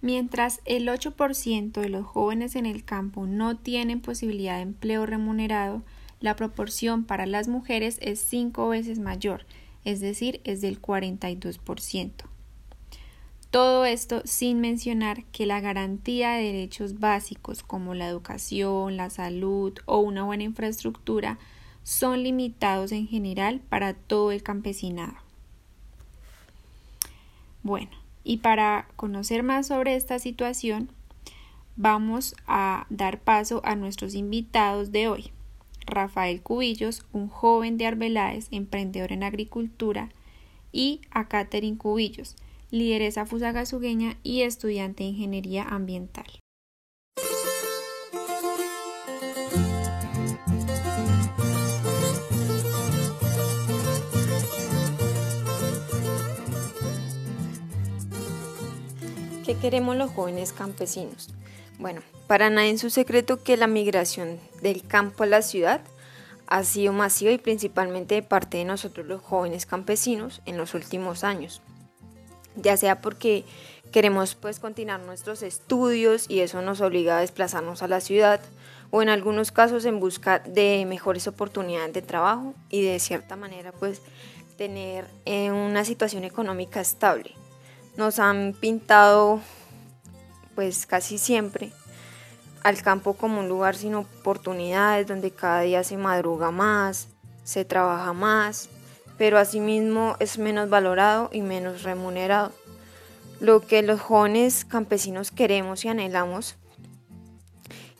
Mientras 0.00 0.62
el 0.64 0.88
8% 0.88 1.72
de 1.72 1.88
los 1.90 2.06
jóvenes 2.06 2.56
en 2.56 2.64
el 2.64 2.82
campo 2.82 3.26
no 3.26 3.58
tienen 3.58 4.00
posibilidad 4.00 4.56
de 4.56 4.62
empleo 4.62 5.04
remunerado, 5.04 5.82
la 6.20 6.34
proporción 6.34 7.04
para 7.04 7.26
las 7.26 7.46
mujeres 7.46 7.98
es 8.00 8.20
cinco 8.20 8.70
veces 8.70 9.00
mayor, 9.00 9.44
es 9.84 10.00
decir, 10.00 10.40
es 10.44 10.62
del 10.62 10.80
42%. 10.80 12.10
Todo 13.50 13.84
esto 13.84 14.22
sin 14.24 14.62
mencionar 14.62 15.24
que 15.24 15.44
la 15.44 15.60
garantía 15.60 16.30
de 16.30 16.44
derechos 16.44 17.00
básicos 17.00 17.62
como 17.62 17.92
la 17.92 18.08
educación, 18.08 18.96
la 18.96 19.10
salud 19.10 19.74
o 19.84 19.98
una 19.98 20.22
buena 20.22 20.44
infraestructura 20.44 21.38
son 21.82 22.22
limitados 22.22 22.92
en 22.92 23.06
general 23.06 23.60
para 23.68 23.94
todo 23.94 24.32
el 24.32 24.42
campesinado. 24.42 25.14
Bueno, 27.62 27.90
y 28.24 28.38
para 28.38 28.88
conocer 28.96 29.42
más 29.42 29.66
sobre 29.66 29.96
esta 29.96 30.18
situación, 30.18 30.90
vamos 31.76 32.34
a 32.46 32.86
dar 32.90 33.20
paso 33.20 33.60
a 33.64 33.76
nuestros 33.76 34.14
invitados 34.14 34.92
de 34.92 35.08
hoy. 35.08 35.30
Rafael 35.86 36.42
Cubillos, 36.42 37.04
un 37.12 37.28
joven 37.28 37.76
de 37.76 37.86
Arbeláez, 37.86 38.48
emprendedor 38.50 39.12
en 39.12 39.24
agricultura, 39.24 40.10
y 40.72 41.00
a 41.10 41.26
Catherine 41.26 41.76
Cubillos, 41.76 42.36
lideresa 42.70 43.26
fusagasugueña 43.26 44.16
y 44.22 44.42
estudiante 44.42 45.02
de 45.02 45.10
ingeniería 45.10 45.64
ambiental. 45.64 46.39
¿Qué 59.50 59.56
queremos 59.56 59.96
los 59.96 60.12
jóvenes 60.12 60.52
campesinos? 60.52 61.28
Bueno, 61.80 62.02
para 62.28 62.50
nadie 62.50 62.70
es 62.70 62.84
un 62.84 62.92
secreto 62.92 63.42
que 63.42 63.56
la 63.56 63.66
migración 63.66 64.38
del 64.62 64.86
campo 64.86 65.24
a 65.24 65.26
la 65.26 65.42
ciudad 65.42 65.80
ha 66.46 66.62
sido 66.62 66.92
masiva 66.92 67.32
y 67.32 67.38
principalmente 67.38 68.14
de 68.14 68.22
parte 68.22 68.58
de 68.58 68.64
nosotros 68.64 69.08
los 69.08 69.20
jóvenes 69.20 69.66
campesinos 69.66 70.40
en 70.46 70.56
los 70.56 70.74
últimos 70.74 71.24
años. 71.24 71.62
Ya 72.54 72.76
sea 72.76 73.00
porque 73.00 73.44
queremos 73.90 74.36
pues 74.36 74.60
continuar 74.60 75.00
nuestros 75.00 75.42
estudios 75.42 76.30
y 76.30 76.42
eso 76.42 76.62
nos 76.62 76.80
obliga 76.80 77.18
a 77.18 77.20
desplazarnos 77.20 77.82
a 77.82 77.88
la 77.88 78.00
ciudad 78.00 78.40
o 78.92 79.02
en 79.02 79.08
algunos 79.08 79.50
casos 79.50 79.84
en 79.84 79.98
busca 79.98 80.38
de 80.38 80.86
mejores 80.86 81.26
oportunidades 81.26 81.92
de 81.92 82.02
trabajo 82.02 82.54
y 82.68 82.82
de 82.82 83.00
cierta 83.00 83.34
manera 83.34 83.72
pues 83.72 84.00
tener 84.56 85.06
eh, 85.24 85.50
una 85.50 85.84
situación 85.84 86.22
económica 86.22 86.80
estable 86.80 87.34
nos 87.96 88.18
han 88.18 88.54
pintado 88.58 89.40
pues 90.54 90.86
casi 90.86 91.18
siempre 91.18 91.72
al 92.62 92.82
campo 92.82 93.14
como 93.14 93.40
un 93.40 93.48
lugar 93.48 93.76
sin 93.76 93.94
oportunidades, 93.94 95.06
donde 95.06 95.30
cada 95.30 95.62
día 95.62 95.82
se 95.84 95.96
madruga 95.96 96.50
más, 96.50 97.08
se 97.44 97.64
trabaja 97.64 98.12
más, 98.12 98.68
pero 99.16 99.38
asimismo 99.38 100.16
es 100.18 100.38
menos 100.38 100.68
valorado 100.68 101.30
y 101.32 101.40
menos 101.40 101.82
remunerado. 101.82 102.52
Lo 103.40 103.60
que 103.66 103.82
los 103.82 104.00
jóvenes 104.00 104.64
campesinos 104.64 105.30
queremos 105.30 105.84
y 105.84 105.88
anhelamos 105.88 106.56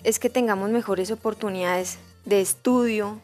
es 0.04 0.18
que 0.18 0.30
tengamos 0.30 0.70
mejores 0.70 1.10
oportunidades 1.10 1.98
de 2.24 2.40
estudio, 2.40 3.20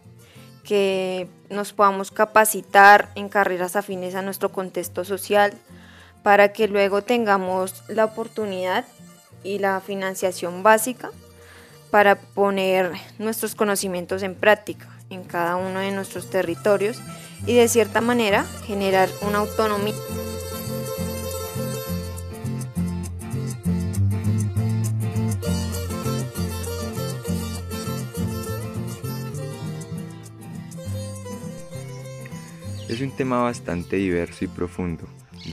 que 0.65 1.29
nos 1.49 1.73
podamos 1.73 2.11
capacitar 2.11 3.11
en 3.15 3.29
carreras 3.29 3.77
afines 3.77 4.15
a 4.15 4.23
nuestro 4.23 4.51
contexto 4.51 5.05
social, 5.05 5.53
para 6.27 6.53
que 6.53 6.67
luego 6.67 7.03
tengamos 7.03 7.85
la 7.87 8.05
oportunidad 8.05 8.85
y 9.45 9.61
la 9.61 9.81
financiación 9.81 10.65
básica 10.65 11.13
para 11.93 12.17
poner 12.17 12.91
nuestros 13.21 13.55
conocimientos 13.55 14.25
en 14.25 14.35
práctica 14.35 14.89
en 15.09 15.23
cada 15.23 15.55
uno 15.55 15.79
de 15.79 15.93
nuestros 15.93 16.29
territorios 16.29 17.01
y 17.47 17.55
de 17.55 17.69
cierta 17.69 18.01
manera 18.01 18.45
generar 18.67 19.09
una 19.21 19.39
autonomía. 19.39 19.95
Es 32.89 33.01
un 33.01 33.15
tema 33.15 33.45
bastante 33.45 33.95
diverso 33.95 34.45
y 34.45 34.49
profundo, 34.49 35.07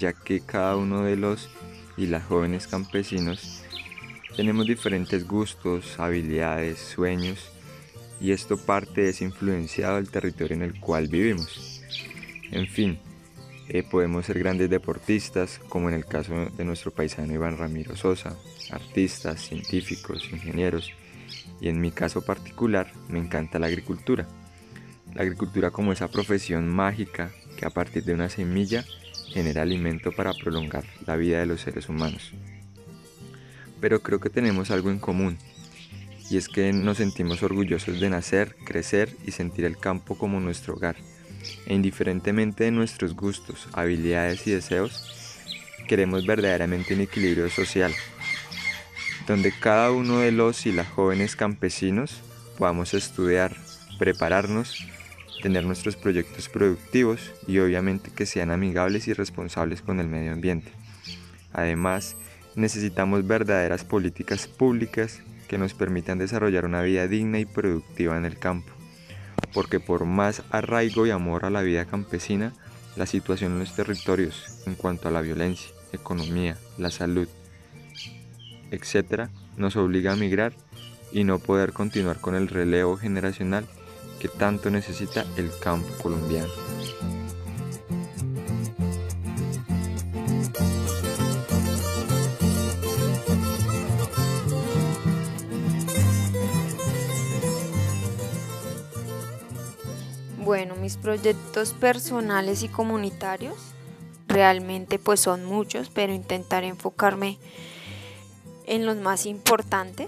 ya 0.03 0.11
que 0.11 0.41
cada 0.41 0.75
uno 0.75 1.03
de 1.03 1.15
los 1.15 1.49
y 1.95 2.07
las 2.07 2.25
jóvenes 2.25 2.67
campesinos 2.67 3.63
tenemos 4.35 4.67
diferentes 4.67 5.25
gustos, 5.25 5.97
habilidades, 5.97 6.77
sueños 6.79 7.53
y 8.19 8.33
esto 8.33 8.57
parte 8.57 9.07
es 9.07 9.21
influenciado 9.21 9.95
del 9.95 10.09
territorio 10.09 10.57
en 10.57 10.63
el 10.63 10.77
cual 10.77 11.07
vivimos. 11.07 11.81
En 12.51 12.67
fin, 12.67 12.99
eh, 13.69 13.83
podemos 13.83 14.25
ser 14.25 14.39
grandes 14.39 14.69
deportistas, 14.69 15.61
como 15.69 15.87
en 15.87 15.95
el 15.95 16.05
caso 16.05 16.33
de 16.57 16.65
nuestro 16.65 16.91
paisano 16.91 17.31
Iván 17.31 17.57
Ramiro 17.57 17.95
Sosa, 17.95 18.35
artistas, 18.71 19.39
científicos, 19.39 20.27
ingenieros, 20.33 20.91
y 21.61 21.69
en 21.69 21.79
mi 21.79 21.91
caso 21.91 22.25
particular 22.25 22.91
me 23.07 23.19
encanta 23.19 23.57
la 23.57 23.67
agricultura. 23.67 24.27
La 25.13 25.21
agricultura 25.21 25.71
como 25.71 25.93
esa 25.93 26.09
profesión 26.09 26.67
mágica 26.67 27.31
que 27.55 27.65
a 27.65 27.69
partir 27.69 28.03
de 28.03 28.13
una 28.13 28.27
semilla 28.27 28.83
genera 29.33 29.63
alimento 29.63 30.11
para 30.11 30.33
prolongar 30.33 30.83
la 31.07 31.15
vida 31.15 31.39
de 31.39 31.47
los 31.47 31.61
seres 31.61 31.89
humanos. 31.89 32.31
Pero 33.81 34.01
creo 34.01 34.19
que 34.19 34.29
tenemos 34.29 34.69
algo 34.71 34.91
en 34.91 34.99
común, 34.99 35.37
y 36.29 36.37
es 36.37 36.47
que 36.47 36.71
nos 36.71 36.97
sentimos 36.97 37.43
orgullosos 37.43 37.99
de 37.99 38.09
nacer, 38.09 38.55
crecer 38.65 39.09
y 39.25 39.31
sentir 39.31 39.65
el 39.65 39.77
campo 39.77 40.15
como 40.17 40.39
nuestro 40.39 40.75
hogar. 40.75 40.95
E 41.65 41.73
indiferentemente 41.73 42.63
de 42.65 42.71
nuestros 42.71 43.15
gustos, 43.15 43.67
habilidades 43.73 44.47
y 44.47 44.51
deseos, 44.51 45.37
queremos 45.87 46.25
verdaderamente 46.25 46.93
un 46.93 47.01
equilibrio 47.01 47.49
social, 47.49 47.93
donde 49.27 49.51
cada 49.51 49.91
uno 49.91 50.19
de 50.19 50.31
los 50.31 50.65
y 50.65 50.71
las 50.71 50.87
jóvenes 50.87 51.35
campesinos 51.35 52.21
podamos 52.57 52.93
estudiar, 52.93 53.55
prepararnos, 53.99 54.87
tener 55.43 55.65
nuestros 55.65 55.97
proyectos 55.97 56.47
productivos 56.47 57.19
y 57.47 57.59
obviamente 57.59 58.11
que 58.11 58.25
sean 58.25 58.49
amigables 58.49 59.09
y 59.09 59.13
responsables 59.13 59.81
con 59.81 59.99
el 59.99 60.07
medio 60.07 60.31
ambiente. 60.31 60.71
Además, 61.51 62.15
necesitamos 62.55 63.27
verdaderas 63.27 63.83
políticas 63.83 64.47
públicas 64.47 65.21
que 65.49 65.57
nos 65.57 65.73
permitan 65.73 66.17
desarrollar 66.17 66.63
una 66.63 66.81
vida 66.81 67.09
digna 67.09 67.39
y 67.39 67.45
productiva 67.45 68.17
en 68.17 68.23
el 68.23 68.39
campo, 68.39 68.71
porque 69.53 69.81
por 69.81 70.05
más 70.05 70.43
arraigo 70.49 71.05
y 71.05 71.11
amor 71.11 71.43
a 71.43 71.49
la 71.49 71.61
vida 71.61 71.83
campesina, 71.83 72.53
la 72.95 73.05
situación 73.05 73.51
en 73.51 73.59
los 73.59 73.75
territorios 73.75 74.63
en 74.65 74.75
cuanto 74.75 75.09
a 75.09 75.11
la 75.11 75.19
violencia, 75.19 75.71
economía, 75.91 76.57
la 76.77 76.89
salud, 76.89 77.27
etc., 78.71 79.27
nos 79.57 79.75
obliga 79.75 80.13
a 80.13 80.15
migrar 80.15 80.53
y 81.11 81.25
no 81.25 81.37
poder 81.37 81.73
continuar 81.73 82.21
con 82.21 82.33
el 82.33 82.47
relevo 82.47 82.95
generacional 82.95 83.67
que 84.23 84.29
tanto 84.29 84.69
necesita 84.69 85.25
el 85.35 85.51
campo 85.59 85.89
colombiano. 86.01 86.47
Bueno, 100.37 100.75
mis 100.77 100.95
proyectos 100.95 101.73
personales 101.73 102.63
y 102.63 102.69
comunitarios 102.69 103.57
realmente 104.29 104.99
pues 104.99 105.19
son 105.19 105.43
muchos, 105.43 105.89
pero 105.89 106.13
intentaré 106.13 106.69
enfocarme 106.69 107.39
en 108.67 108.85
los 108.85 108.95
más 108.95 109.25
importantes. 109.25 110.07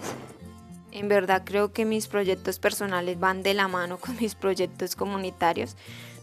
En 0.96 1.10
verdad 1.10 1.42
creo 1.44 1.74
que 1.74 1.84
mis 1.84 2.08
proyectos 2.08 2.58
personales 2.58 3.20
van 3.20 3.44
de 3.44 3.54
la 3.54 3.68
mano 3.68 3.98
con 4.00 4.16
mis 4.16 4.34
proyectos 4.34 4.96
comunitarios. 4.96 5.76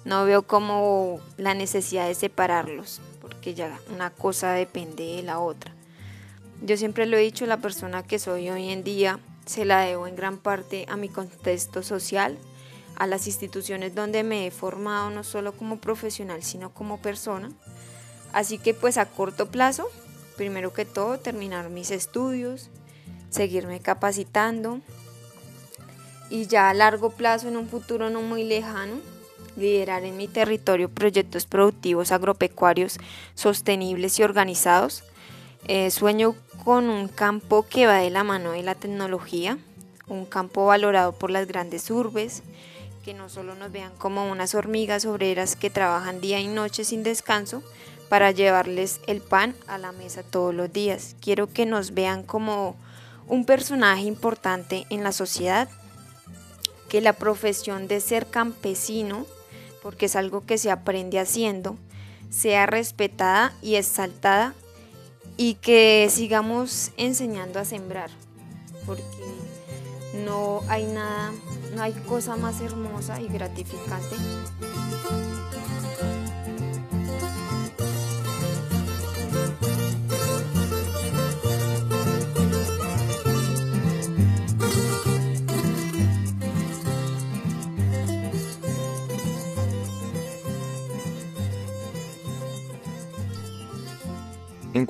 No 0.06 0.24
veo 0.24 0.44
como 0.44 1.20
la 1.36 1.52
necesidad 1.52 2.08
de 2.08 2.14
separarlos, 2.14 3.02
porque 3.20 3.52
ya 3.52 3.78
una 3.94 4.08
cosa 4.08 4.52
depende 4.52 5.16
de 5.16 5.22
la 5.22 5.40
otra. 5.40 5.74
Yo 6.62 6.78
siempre 6.78 7.04
lo 7.04 7.18
he 7.18 7.20
dicho, 7.20 7.44
la 7.44 7.58
persona 7.58 8.02
que 8.02 8.18
soy 8.18 8.48
hoy 8.48 8.70
en 8.70 8.82
día 8.82 9.20
se 9.44 9.66
la 9.66 9.82
debo 9.82 10.06
en 10.06 10.16
gran 10.16 10.38
parte 10.38 10.86
a 10.88 10.96
mi 10.96 11.10
contexto 11.10 11.82
social, 11.82 12.38
a 12.96 13.06
las 13.06 13.26
instituciones 13.26 13.94
donde 13.94 14.22
me 14.22 14.46
he 14.46 14.50
formado 14.50 15.10
no 15.10 15.22
solo 15.22 15.52
como 15.52 15.80
profesional, 15.80 16.42
sino 16.42 16.72
como 16.72 17.02
persona. 17.02 17.52
Así 18.32 18.56
que 18.56 18.72
pues 18.72 18.96
a 18.96 19.04
corto 19.04 19.50
plazo 19.50 19.86
primero 20.36 20.72
que 20.72 20.84
todo, 20.84 21.18
terminar 21.18 21.68
mis 21.68 21.90
estudios, 21.90 22.70
seguirme 23.32 23.80
capacitando 23.80 24.80
y 26.30 26.46
ya 26.46 26.70
a 26.70 26.74
largo 26.74 27.10
plazo, 27.10 27.48
en 27.48 27.56
un 27.56 27.68
futuro 27.68 28.08
no 28.08 28.22
muy 28.22 28.44
lejano, 28.44 28.94
liderar 29.56 30.04
en 30.04 30.16
mi 30.16 30.28
territorio 30.28 30.88
proyectos 30.88 31.46
productivos 31.46 32.12
agropecuarios 32.12 32.98
sostenibles 33.34 34.18
y 34.18 34.22
organizados. 34.22 35.04
Eh, 35.68 35.90
sueño 35.90 36.34
con 36.64 36.88
un 36.88 37.08
campo 37.08 37.66
que 37.68 37.86
va 37.86 37.98
de 37.98 38.10
la 38.10 38.24
mano 38.24 38.52
de 38.52 38.62
la 38.62 38.74
tecnología, 38.74 39.58
un 40.08 40.24
campo 40.24 40.66
valorado 40.66 41.12
por 41.12 41.30
las 41.30 41.46
grandes 41.46 41.90
urbes, 41.90 42.42
que 43.04 43.14
no 43.14 43.28
solo 43.28 43.54
nos 43.54 43.70
vean 43.70 43.92
como 43.98 44.30
unas 44.30 44.54
hormigas 44.54 45.04
obreras 45.04 45.56
que 45.56 45.70
trabajan 45.70 46.20
día 46.20 46.40
y 46.40 46.48
noche 46.48 46.84
sin 46.84 47.02
descanso, 47.02 47.62
para 48.08 48.30
llevarles 48.30 49.00
el 49.06 49.20
pan 49.20 49.54
a 49.66 49.78
la 49.78 49.92
mesa 49.92 50.22
todos 50.22 50.54
los 50.54 50.72
días. 50.72 51.16
Quiero 51.20 51.46
que 51.46 51.66
nos 51.66 51.94
vean 51.94 52.22
como 52.22 52.76
un 53.26 53.44
personaje 53.44 54.02
importante 54.02 54.86
en 54.90 55.02
la 55.02 55.12
sociedad, 55.12 55.68
que 56.88 57.00
la 57.00 57.14
profesión 57.14 57.88
de 57.88 58.00
ser 58.00 58.26
campesino, 58.26 59.26
porque 59.82 60.06
es 60.06 60.16
algo 60.16 60.44
que 60.44 60.58
se 60.58 60.70
aprende 60.70 61.18
haciendo, 61.18 61.76
sea 62.30 62.66
respetada 62.66 63.52
y 63.62 63.76
exaltada 63.76 64.54
y 65.36 65.54
que 65.54 66.08
sigamos 66.10 66.90
enseñando 66.96 67.58
a 67.58 67.64
sembrar, 67.64 68.10
porque 68.86 69.02
no 70.24 70.60
hay 70.68 70.84
nada, 70.84 71.32
no 71.74 71.82
hay 71.82 71.92
cosa 71.92 72.36
más 72.36 72.60
hermosa 72.60 73.20
y 73.20 73.28
gratificante 73.28 74.16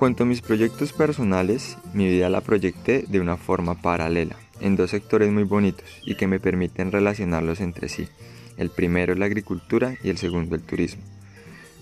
cuanto 0.03 0.25
a 0.25 0.27
mis 0.27 0.41
proyectos 0.41 0.93
personales, 0.93 1.79
mi 1.95 2.09
vida 2.09 2.29
la 2.29 2.41
proyecté 2.41 3.05
de 3.07 3.21
una 3.21 3.37
forma 3.37 3.81
paralela, 3.81 4.35
en 4.61 4.75
dos 4.75 4.91
sectores 4.91 5.31
muy 5.31 5.45
bonitos 5.45 5.85
y 6.05 6.17
que 6.17 6.27
me 6.27 6.41
permiten 6.41 6.91
relacionarlos 6.91 7.61
entre 7.61 7.89
sí. 7.89 8.09
El 8.57 8.71
primero 8.71 9.13
es 9.13 9.21
la 9.21 9.27
agricultura 9.27 9.95
y 10.03 10.11
el 10.11 10.19
segundo 10.19 10.57
el 10.57 10.63
turismo. 10.63 11.05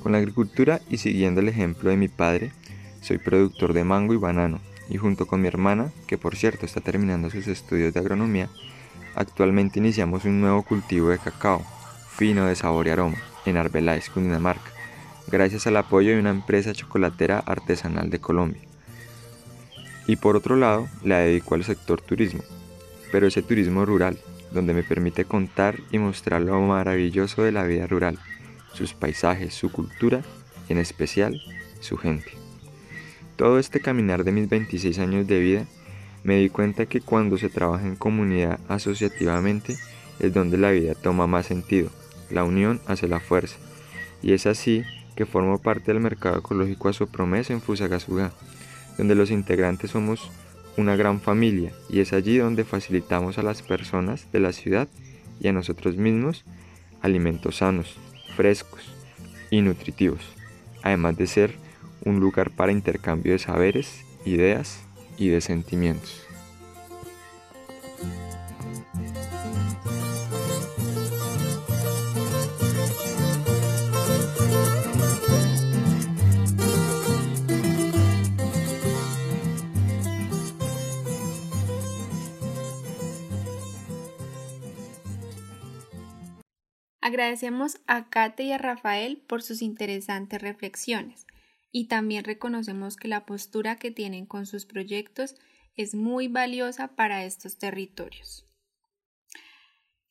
Con 0.03 0.13
la 0.13 0.19
agricultura 0.19 0.83
y 0.91 0.99
siguiendo 0.99 1.41
el 1.41 1.49
ejemplo 1.49 1.89
de 1.89 1.97
mi 1.97 2.09
padre, 2.09 2.53
soy 3.01 3.17
productor 3.17 3.73
de 3.73 3.85
mango 3.85 4.13
y 4.13 4.19
banano 4.19 4.61
y 4.91 4.99
junto 4.99 5.27
con 5.27 5.41
mi 5.41 5.49
hermana, 5.49 5.91
que 6.07 6.19
por 6.19 6.37
cierto 6.37 6.67
está 6.67 6.83
terminando 6.83 7.31
sus 7.31 7.47
estudios 7.47 7.95
de 7.95 8.01
agronomía, 8.01 8.51
actualmente 9.15 9.79
iniciamos 9.79 10.27
un 10.27 10.43
nuevo 10.43 10.63
cultivo 10.63 11.09
de 11.09 11.17
cacao, 11.17 11.65
fino 12.11 12.45
de 12.45 12.55
sabor 12.55 12.87
y 12.87 12.91
aroma, 12.91 13.17
en 13.47 13.57
Arbeláez, 13.57 14.11
Cundinamarca 14.11 14.80
gracias 15.31 15.67
al 15.67 15.77
apoyo 15.77 16.11
de 16.11 16.21
una 16.21 16.31
empresa 16.31 16.73
chocolatera 16.73 17.39
artesanal 17.39 18.11
de 18.11 18.21
Colombia. 18.21 18.63
Y 20.07 20.17
por 20.17 20.37
otro 20.37 20.57
lado, 20.57 20.89
la 21.05 21.19
dedico 21.19 21.55
al 21.55 21.65
sector 21.65 22.01
turismo, 22.01 22.43
pero 23.13 23.27
ese 23.27 23.43
turismo 23.43 23.85
rural, 23.85 24.19
donde 24.51 24.75
me 24.75 24.83
permite 24.83 25.25
contar 25.25 25.79
y 25.93 25.99
mostrar 25.99 26.41
lo 26.41 26.61
maravilloso 26.61 27.43
de 27.43 27.53
la 27.53 27.65
vida 27.65 27.87
rural, 27.87 28.19
sus 28.73 28.93
paisajes, 28.93 29.55
su 29.55 29.71
cultura 29.71 30.23
y 30.69 30.73
en 30.73 30.79
especial 30.79 31.41
su 31.81 31.97
gente. 31.97 32.33
Todo 33.37 33.59
este 33.59 33.81
caminar 33.81 34.25
de 34.25 34.33
mis 34.33 34.49
26 34.49 34.99
años 34.99 35.27
de 35.27 35.39
vida, 35.39 35.67
me 36.25 36.37
di 36.37 36.51
cuenta 36.51 36.87
que 36.87 37.01
cuando 37.01 37.39
se 37.39 37.49
trabaja 37.49 37.87
en 37.87 37.97
comunidad 37.97 38.59
asociativamente 38.69 39.79
es 40.19 40.35
donde 40.35 40.59
la 40.59 40.71
vida 40.71 40.95
toma 40.95 41.27
más 41.27 41.47
sentido, 41.47 41.91
la 42.31 42.45
unión 42.45 42.81
hace 42.87 43.09
la 43.09 43.21
fuerza, 43.21 43.57
y 44.23 44.33
es 44.33 44.47
así 44.47 44.85
que 45.21 45.27
formo 45.27 45.59
parte 45.59 45.93
del 45.93 46.01
mercado 46.01 46.39
ecológico 46.39 46.89
a 46.89 46.95
su 46.95 47.07
promesa 47.07 47.53
en 47.53 47.61
Fusagasugá, 47.61 48.33
donde 48.97 49.15
los 49.15 49.31
integrantes 49.31 49.91
somos 49.91 50.31
una 50.79 50.97
gran 50.97 51.21
familia 51.21 51.73
y 51.91 52.01
es 52.01 52.15
allí 52.15 52.39
donde 52.39 52.65
facilitamos 52.65 53.37
a 53.37 53.43
las 53.43 53.61
personas 53.61 54.33
de 54.33 54.41
la 54.41 54.55
ciudad 54.55 54.89
y 55.39 55.49
a 55.49 55.53
nosotros 55.53 55.99
mismos 55.99 56.47
alimentos 57.03 57.59
sanos, 57.59 57.99
frescos 58.35 58.81
y 59.51 59.61
nutritivos, 59.61 60.23
además 60.83 61.19
de 61.19 61.27
ser 61.27 61.55
un 62.03 62.19
lugar 62.19 62.51
para 62.51 62.73
intercambio 62.73 63.33
de 63.33 63.41
saberes, 63.41 64.07
ideas 64.25 64.81
y 65.19 65.29
de 65.29 65.43
sentimientos. 65.43 66.30
Agradecemos 87.01 87.81
a 87.87 88.11
Kate 88.11 88.45
y 88.45 88.53
a 88.53 88.59
Rafael 88.59 89.23
por 89.27 89.43
sus 89.43 89.63
interesantes 89.63 90.41
reflexiones 90.43 91.27
y 91.73 91.87
también 91.87 92.25
reconocemos 92.25 92.97
que 92.97 93.09
la 93.09 93.25
postura 93.25 93.77
que 93.77 93.91
tienen 93.91 94.27
con 94.27 94.47
sus 94.47 94.67
proyectos 94.67 95.37
es 95.77 95.95
muy 95.95 96.29
valiosa 96.29 96.89
para 96.97 97.25
estos 97.25 97.59
territorios. 97.59 98.47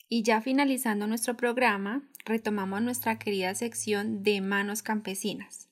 Y 0.07 0.23
ya 0.23 0.41
finalizando 0.41 1.05
nuestro 1.05 1.37
programa, 1.37 2.09
retomamos 2.25 2.81
nuestra 2.81 3.19
querida 3.19 3.53
sección 3.53 4.23
de 4.23 4.41
Manos 4.41 4.81
Campesinas, 4.81 5.69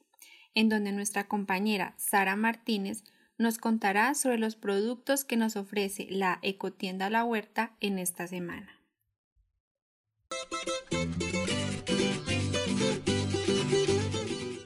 en 0.53 0.69
donde 0.69 0.91
nuestra 0.91 1.27
compañera 1.27 1.95
Sara 1.97 2.36
Martínez 2.36 3.03
nos 3.39 3.58
contará 3.58 4.13
sobre 4.13 4.38
los 4.38 4.56
productos 4.56 5.23
que 5.23 5.38
nos 5.38 5.56
ofrece 5.56 6.08
la 6.10 6.38
Ecotienda 6.43 7.10
La 7.10 7.23
Huerta 7.23 7.75
en 7.80 7.97
esta 7.97 8.27
semana. 8.27 8.77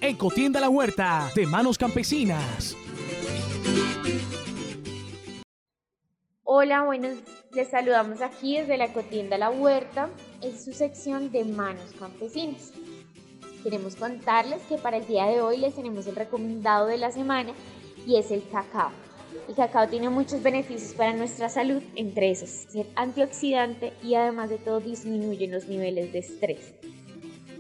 Ecotienda 0.02 0.60
La 0.60 0.70
Huerta 0.70 1.32
de 1.36 1.48
Manos 1.48 1.78
Campesinas. 1.78 2.76
Hola, 6.44 6.84
buenos, 6.84 7.18
les 7.54 7.70
saludamos 7.70 8.22
aquí 8.22 8.58
desde 8.58 8.78
la 8.78 8.86
Ecotienda 8.86 9.38
La 9.38 9.50
Huerta 9.50 10.10
en 10.42 10.60
su 10.60 10.74
sección 10.74 11.32
de 11.32 11.46
Manos 11.46 11.94
Campesinas. 11.98 12.72
Queremos 13.64 13.96
contarles 13.96 14.62
que 14.64 14.78
para 14.78 14.98
el 14.98 15.08
día 15.08 15.26
de 15.26 15.42
hoy 15.42 15.58
les 15.58 15.76
tenemos 15.76 16.06
el 16.08 16.16
recomendado 16.16 16.88
de 16.88 16.98
la 16.98 17.12
semana 17.12 17.54
y 18.06 18.18
es 18.18 18.32
el 18.32 18.48
cacao. 18.50 18.92
El 19.48 19.56
cacao 19.56 19.88
tiene 19.88 20.10
muchos 20.10 20.42
beneficios 20.42 20.94
para 20.94 21.14
nuestra 21.14 21.50
salud, 21.50 21.82
entre 21.96 22.32
esos 22.32 22.50
ser 22.50 22.88
antioxidante 22.96 23.94
y 24.04 24.16
además 24.16 24.50
de 24.50 24.58
todo 24.58 24.80
disminuye 24.80 25.48
los 25.48 25.68
niveles 25.68 26.14
de 26.14 26.20
estrés. 26.20 26.74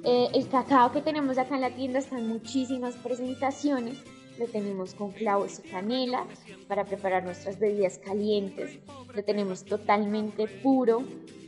Eh, 0.04 0.30
el 0.34 0.48
cacao 0.48 0.92
que 0.92 1.02
tenemos 1.02 1.38
acá 1.38 1.56
en 1.56 1.62
la 1.62 1.70
tienda 1.76 2.00
está 2.00 2.18
en 2.18 2.28
muchísimas 2.28 2.96
presentaciones. 2.96 3.98
Lo 4.40 4.48
tenemos 4.48 4.96
con 4.96 5.12
clavos 5.12 5.60
y 5.60 5.70
canela 5.70 6.26
para 6.68 6.86
preparar 6.86 7.24
nuestras 7.24 7.60
bebidas 7.60 8.00
calientes. 8.00 8.80
Lo 9.14 9.24
tenemos 9.24 9.64
totalmente 9.66 10.48
puro. 10.48 11.04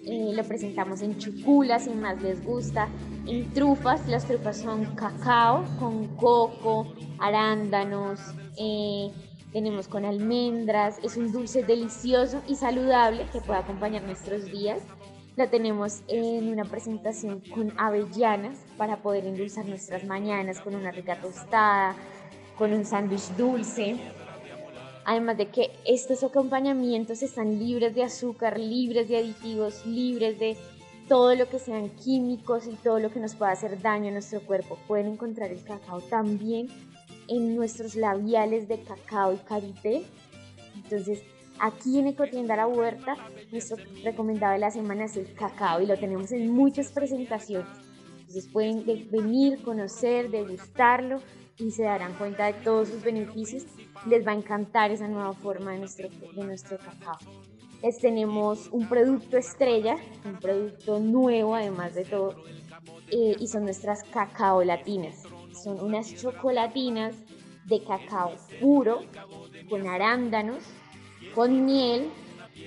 Eh, 0.06 0.32
lo 0.34 0.44
presentamos 0.44 1.02
en 1.02 1.18
chuculas 1.18 1.86
si 1.86 1.92
más 1.92 2.22
les 2.22 2.44
gusta. 2.46 2.90
En 3.26 3.52
trufas, 3.54 4.08
las 4.08 4.26
trufas 4.26 4.58
son 4.58 4.86
cacao 4.96 5.64
con 5.80 6.08
coco, 6.18 6.94
arándanos. 7.20 8.20
Eh, 8.58 9.10
tenemos 9.54 9.88
con 9.88 10.04
almendras. 10.04 10.98
Es 11.04 11.16
un 11.16 11.32
dulce 11.32 11.64
delicioso 11.64 12.42
y 12.48 12.56
saludable 12.56 13.28
que 13.32 13.40
puede 13.40 13.60
acompañar 13.60 14.04
nuestros 14.04 14.46
días. 14.46 14.82
La 15.36 15.50
tenemos 15.50 16.02
en 16.08 16.50
una 16.50 16.66
presentación 16.66 17.42
con 17.54 17.74
avellanas 17.80 18.58
para 18.78 18.98
poder 18.98 19.26
endulzar 19.26 19.66
nuestras 19.66 20.04
mañanas 20.04 20.60
con 20.60 20.76
una 20.76 20.92
rica 20.92 21.22
tostada, 21.22 21.96
con 22.58 22.74
un 22.74 22.84
sándwich 22.84 23.30
dulce. 23.38 23.96
Además 25.06 25.38
de 25.38 25.50
que 25.50 25.72
estos 25.86 26.24
acompañamientos 26.24 27.24
están 27.24 27.60
libres 27.60 27.94
de 27.96 28.04
azúcar, 28.04 28.60
libres 28.60 29.08
de 29.08 29.18
aditivos, 29.18 29.86
libres 29.86 30.40
de 30.40 30.56
todo 31.10 31.36
lo 31.36 31.50
que 31.50 31.60
sean 31.60 31.90
químicos 31.90 32.68
y 32.68 32.76
todo 32.76 33.00
lo 33.00 33.12
que 33.12 33.20
nos 33.20 33.36
pueda 33.36 33.52
hacer 33.52 33.82
daño 33.82 34.10
a 34.10 34.12
nuestro 34.12 34.40
cuerpo. 34.42 34.78
Pueden 34.88 35.08
encontrar 35.08 35.52
el 35.52 35.64
cacao 35.64 36.00
también 36.02 36.70
en 37.28 37.56
nuestros 37.56 37.96
labiales 37.96 38.68
de 38.68 38.82
cacao 38.82 39.34
y 39.34 39.38
karité. 39.38 40.04
Entonces, 40.76 41.22
Aquí 41.60 42.00
en 42.00 42.08
Ecotienda 42.08 42.56
La 42.56 42.68
Huerta, 42.68 43.16
nuestro 43.52 43.78
recomendado 44.04 44.54
de 44.54 44.60
la 44.60 44.72
semana 44.72 45.06
es 45.06 45.16
el 45.18 45.34
cacao 45.34 45.82
y 45.82 45.86
lo 45.86 45.98
tenemos 45.98 46.32
en 46.32 46.52
muchas 46.52 46.92
presentaciones. 46.92 47.68
Entonces 48.20 48.48
pueden 48.48 48.84
venir, 49.12 49.62
conocer, 49.64 50.30
degustarlo 50.30 51.22
y 51.58 51.72
se 51.72 51.84
darán 51.84 52.16
cuenta 52.16 52.48
de 52.48 52.54
todos 52.54 52.90
sus 52.90 53.04
beneficios. 53.04 53.66
Les 54.08 54.26
va 54.26 54.32
a 54.32 54.36
encantar 54.36 54.92
esa 54.92 55.08
nueva 55.08 55.34
forma 55.34 55.72
de 55.72 55.80
nuestro, 55.80 56.10
de 56.10 56.44
nuestro 56.44 56.78
cacao. 56.80 57.18
Les 57.82 58.00
tenemos 58.00 58.70
un 58.72 58.90
producto 58.90 59.38
estrella, 59.38 59.96
un 60.26 60.40
producto 60.40 61.00
nuevo 61.00 61.56
además 61.56 61.94
de 61.94 62.06
todo, 62.06 62.44
eh, 63.12 63.36
y 63.40 63.48
son 63.48 63.64
nuestras 63.64 64.04
cacao 64.04 64.64
latinas. 64.64 65.23
Son 65.54 65.80
unas 65.80 66.16
chocolatinas 66.16 67.16
de 67.66 67.84
cacao 67.84 68.34
puro 68.60 69.02
con 69.70 69.88
arándanos, 69.88 70.64
con 71.34 71.66
miel 71.66 72.10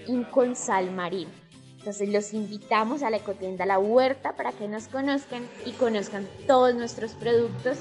y 0.07 0.23
con 0.25 0.57
sal 0.57 0.91
marina. 0.93 1.31
Entonces 1.79 2.09
los 2.09 2.33
invitamos 2.33 3.03
a 3.03 3.11
la 3.11 3.19
ecotienda 3.19 3.67
La 3.67 3.79
Huerta 3.79 4.35
para 4.35 4.53
que 4.53 4.67
nos 4.67 4.89
conozcan 4.89 5.47
y 5.65 5.73
conozcan 5.73 6.27
todos 6.47 6.75
nuestros 6.75 7.13
productos, 7.13 7.79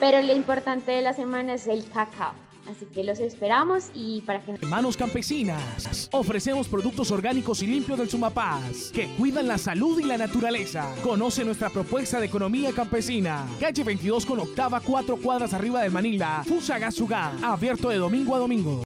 pero 0.00 0.22
lo 0.22 0.32
importante 0.34 0.92
de 0.92 1.02
la 1.02 1.12
semana 1.12 1.54
es 1.54 1.66
el 1.66 1.88
cacao. 1.90 2.32
Así 2.70 2.86
que 2.86 3.04
los 3.04 3.18
esperamos 3.18 3.90
y 3.94 4.20
para 4.22 4.42
que... 4.42 4.66
Manos 4.66 4.96
Campesinas. 4.96 6.08
Ofrecemos 6.12 6.68
productos 6.68 7.10
orgánicos 7.10 7.62
y 7.62 7.66
limpios 7.66 7.98
del 7.98 8.08
Sumapaz 8.08 8.90
que 8.92 9.08
cuidan 9.16 9.48
la 9.48 9.58
salud 9.58 9.98
y 9.98 10.04
la 10.04 10.16
naturaleza. 10.16 10.94
Conoce 11.02 11.44
nuestra 11.44 11.70
propuesta 11.70 12.20
de 12.20 12.26
economía 12.26 12.72
campesina. 12.72 13.46
Calle 13.60 13.84
22 13.84 14.26
con 14.26 14.40
octava, 14.40 14.80
cuatro 14.80 15.16
cuadras 15.16 15.52
arriba 15.54 15.82
de 15.82 15.90
Manila. 15.90 16.42
Fusagasugá. 16.46 17.32
Abierto 17.42 17.88
de 17.88 17.96
domingo 17.96 18.34
a 18.34 18.38
domingo. 18.38 18.82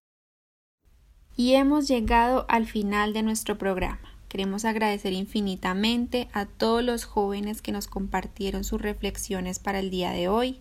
Y 1.37 1.53
hemos 1.53 1.87
llegado 1.87 2.47
al 2.49 2.67
final 2.67 3.13
de 3.13 3.23
nuestro 3.23 3.59
programa. 3.59 4.01
Queremos 4.29 4.65
agradecer 4.65 5.13
infinitamente 5.13 6.29
a 6.33 6.47
todos 6.47 6.83
los 6.83 7.05
jóvenes 7.05 7.63
que 7.63 7.73
nos 7.73 7.87
compartieron 7.87 8.65
sus 8.65 8.81
reflexiones 8.81 9.59
para 9.59 9.79
el 9.79 9.91
día 9.91 10.11
de 10.11 10.29
hoy, 10.29 10.61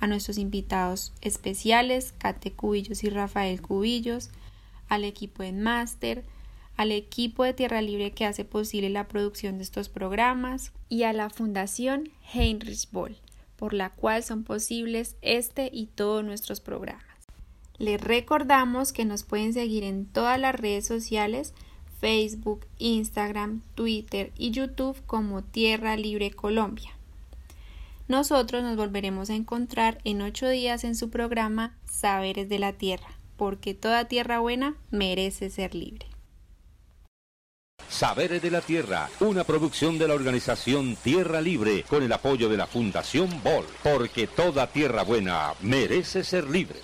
a 0.00 0.06
nuestros 0.06 0.38
invitados 0.38 1.12
especiales, 1.20 2.12
Kate 2.18 2.52
Cubillos 2.52 3.04
y 3.04 3.10
Rafael 3.10 3.60
Cubillos, 3.62 4.30
al 4.88 5.04
equipo 5.04 5.42
en 5.42 5.62
Máster, 5.62 6.24
al 6.76 6.92
equipo 6.92 7.44
de 7.44 7.54
Tierra 7.54 7.80
Libre 7.80 8.12
que 8.12 8.26
hace 8.26 8.44
posible 8.44 8.90
la 8.90 9.08
producción 9.08 9.56
de 9.56 9.64
estos 9.64 9.88
programas 9.88 10.72
y 10.88 11.04
a 11.04 11.12
la 11.12 11.30
Fundación 11.30 12.10
Heinrich 12.32 12.90
Boll, 12.90 13.16
por 13.56 13.72
la 13.72 13.90
cual 13.90 14.22
son 14.22 14.44
posibles 14.44 15.16
este 15.22 15.70
y 15.72 15.86
todos 15.86 16.22
nuestros 16.24 16.60
programas. 16.60 17.04
Les 17.78 18.00
recordamos 18.00 18.92
que 18.92 19.04
nos 19.04 19.22
pueden 19.22 19.52
seguir 19.52 19.84
en 19.84 20.06
todas 20.06 20.40
las 20.40 20.54
redes 20.54 20.86
sociales, 20.86 21.54
Facebook, 22.00 22.66
Instagram, 22.78 23.62
Twitter 23.74 24.32
y 24.36 24.50
YouTube 24.50 25.00
como 25.06 25.42
Tierra 25.42 25.96
Libre 25.96 26.30
Colombia. 26.30 26.95
Nosotros 28.08 28.62
nos 28.62 28.76
volveremos 28.76 29.30
a 29.30 29.34
encontrar 29.34 29.98
en 30.04 30.22
ocho 30.22 30.48
días 30.48 30.84
en 30.84 30.94
su 30.94 31.10
programa 31.10 31.76
Saberes 31.90 32.48
de 32.48 32.60
la 32.60 32.72
Tierra, 32.72 33.18
porque 33.36 33.74
toda 33.74 34.06
tierra 34.06 34.38
buena 34.38 34.76
merece 34.90 35.50
ser 35.50 35.74
libre. 35.74 36.06
Saberes 37.88 38.42
de 38.42 38.50
la 38.50 38.60
Tierra, 38.60 39.08
una 39.20 39.42
producción 39.44 39.98
de 39.98 40.06
la 40.06 40.14
organización 40.14 40.96
Tierra 40.96 41.40
Libre 41.40 41.84
con 41.88 42.02
el 42.02 42.12
apoyo 42.12 42.48
de 42.48 42.56
la 42.56 42.66
Fundación 42.66 43.28
BOL, 43.42 43.64
porque 43.82 44.26
toda 44.26 44.66
tierra 44.66 45.02
buena 45.02 45.52
merece 45.62 46.22
ser 46.22 46.48
libre. 46.48 46.78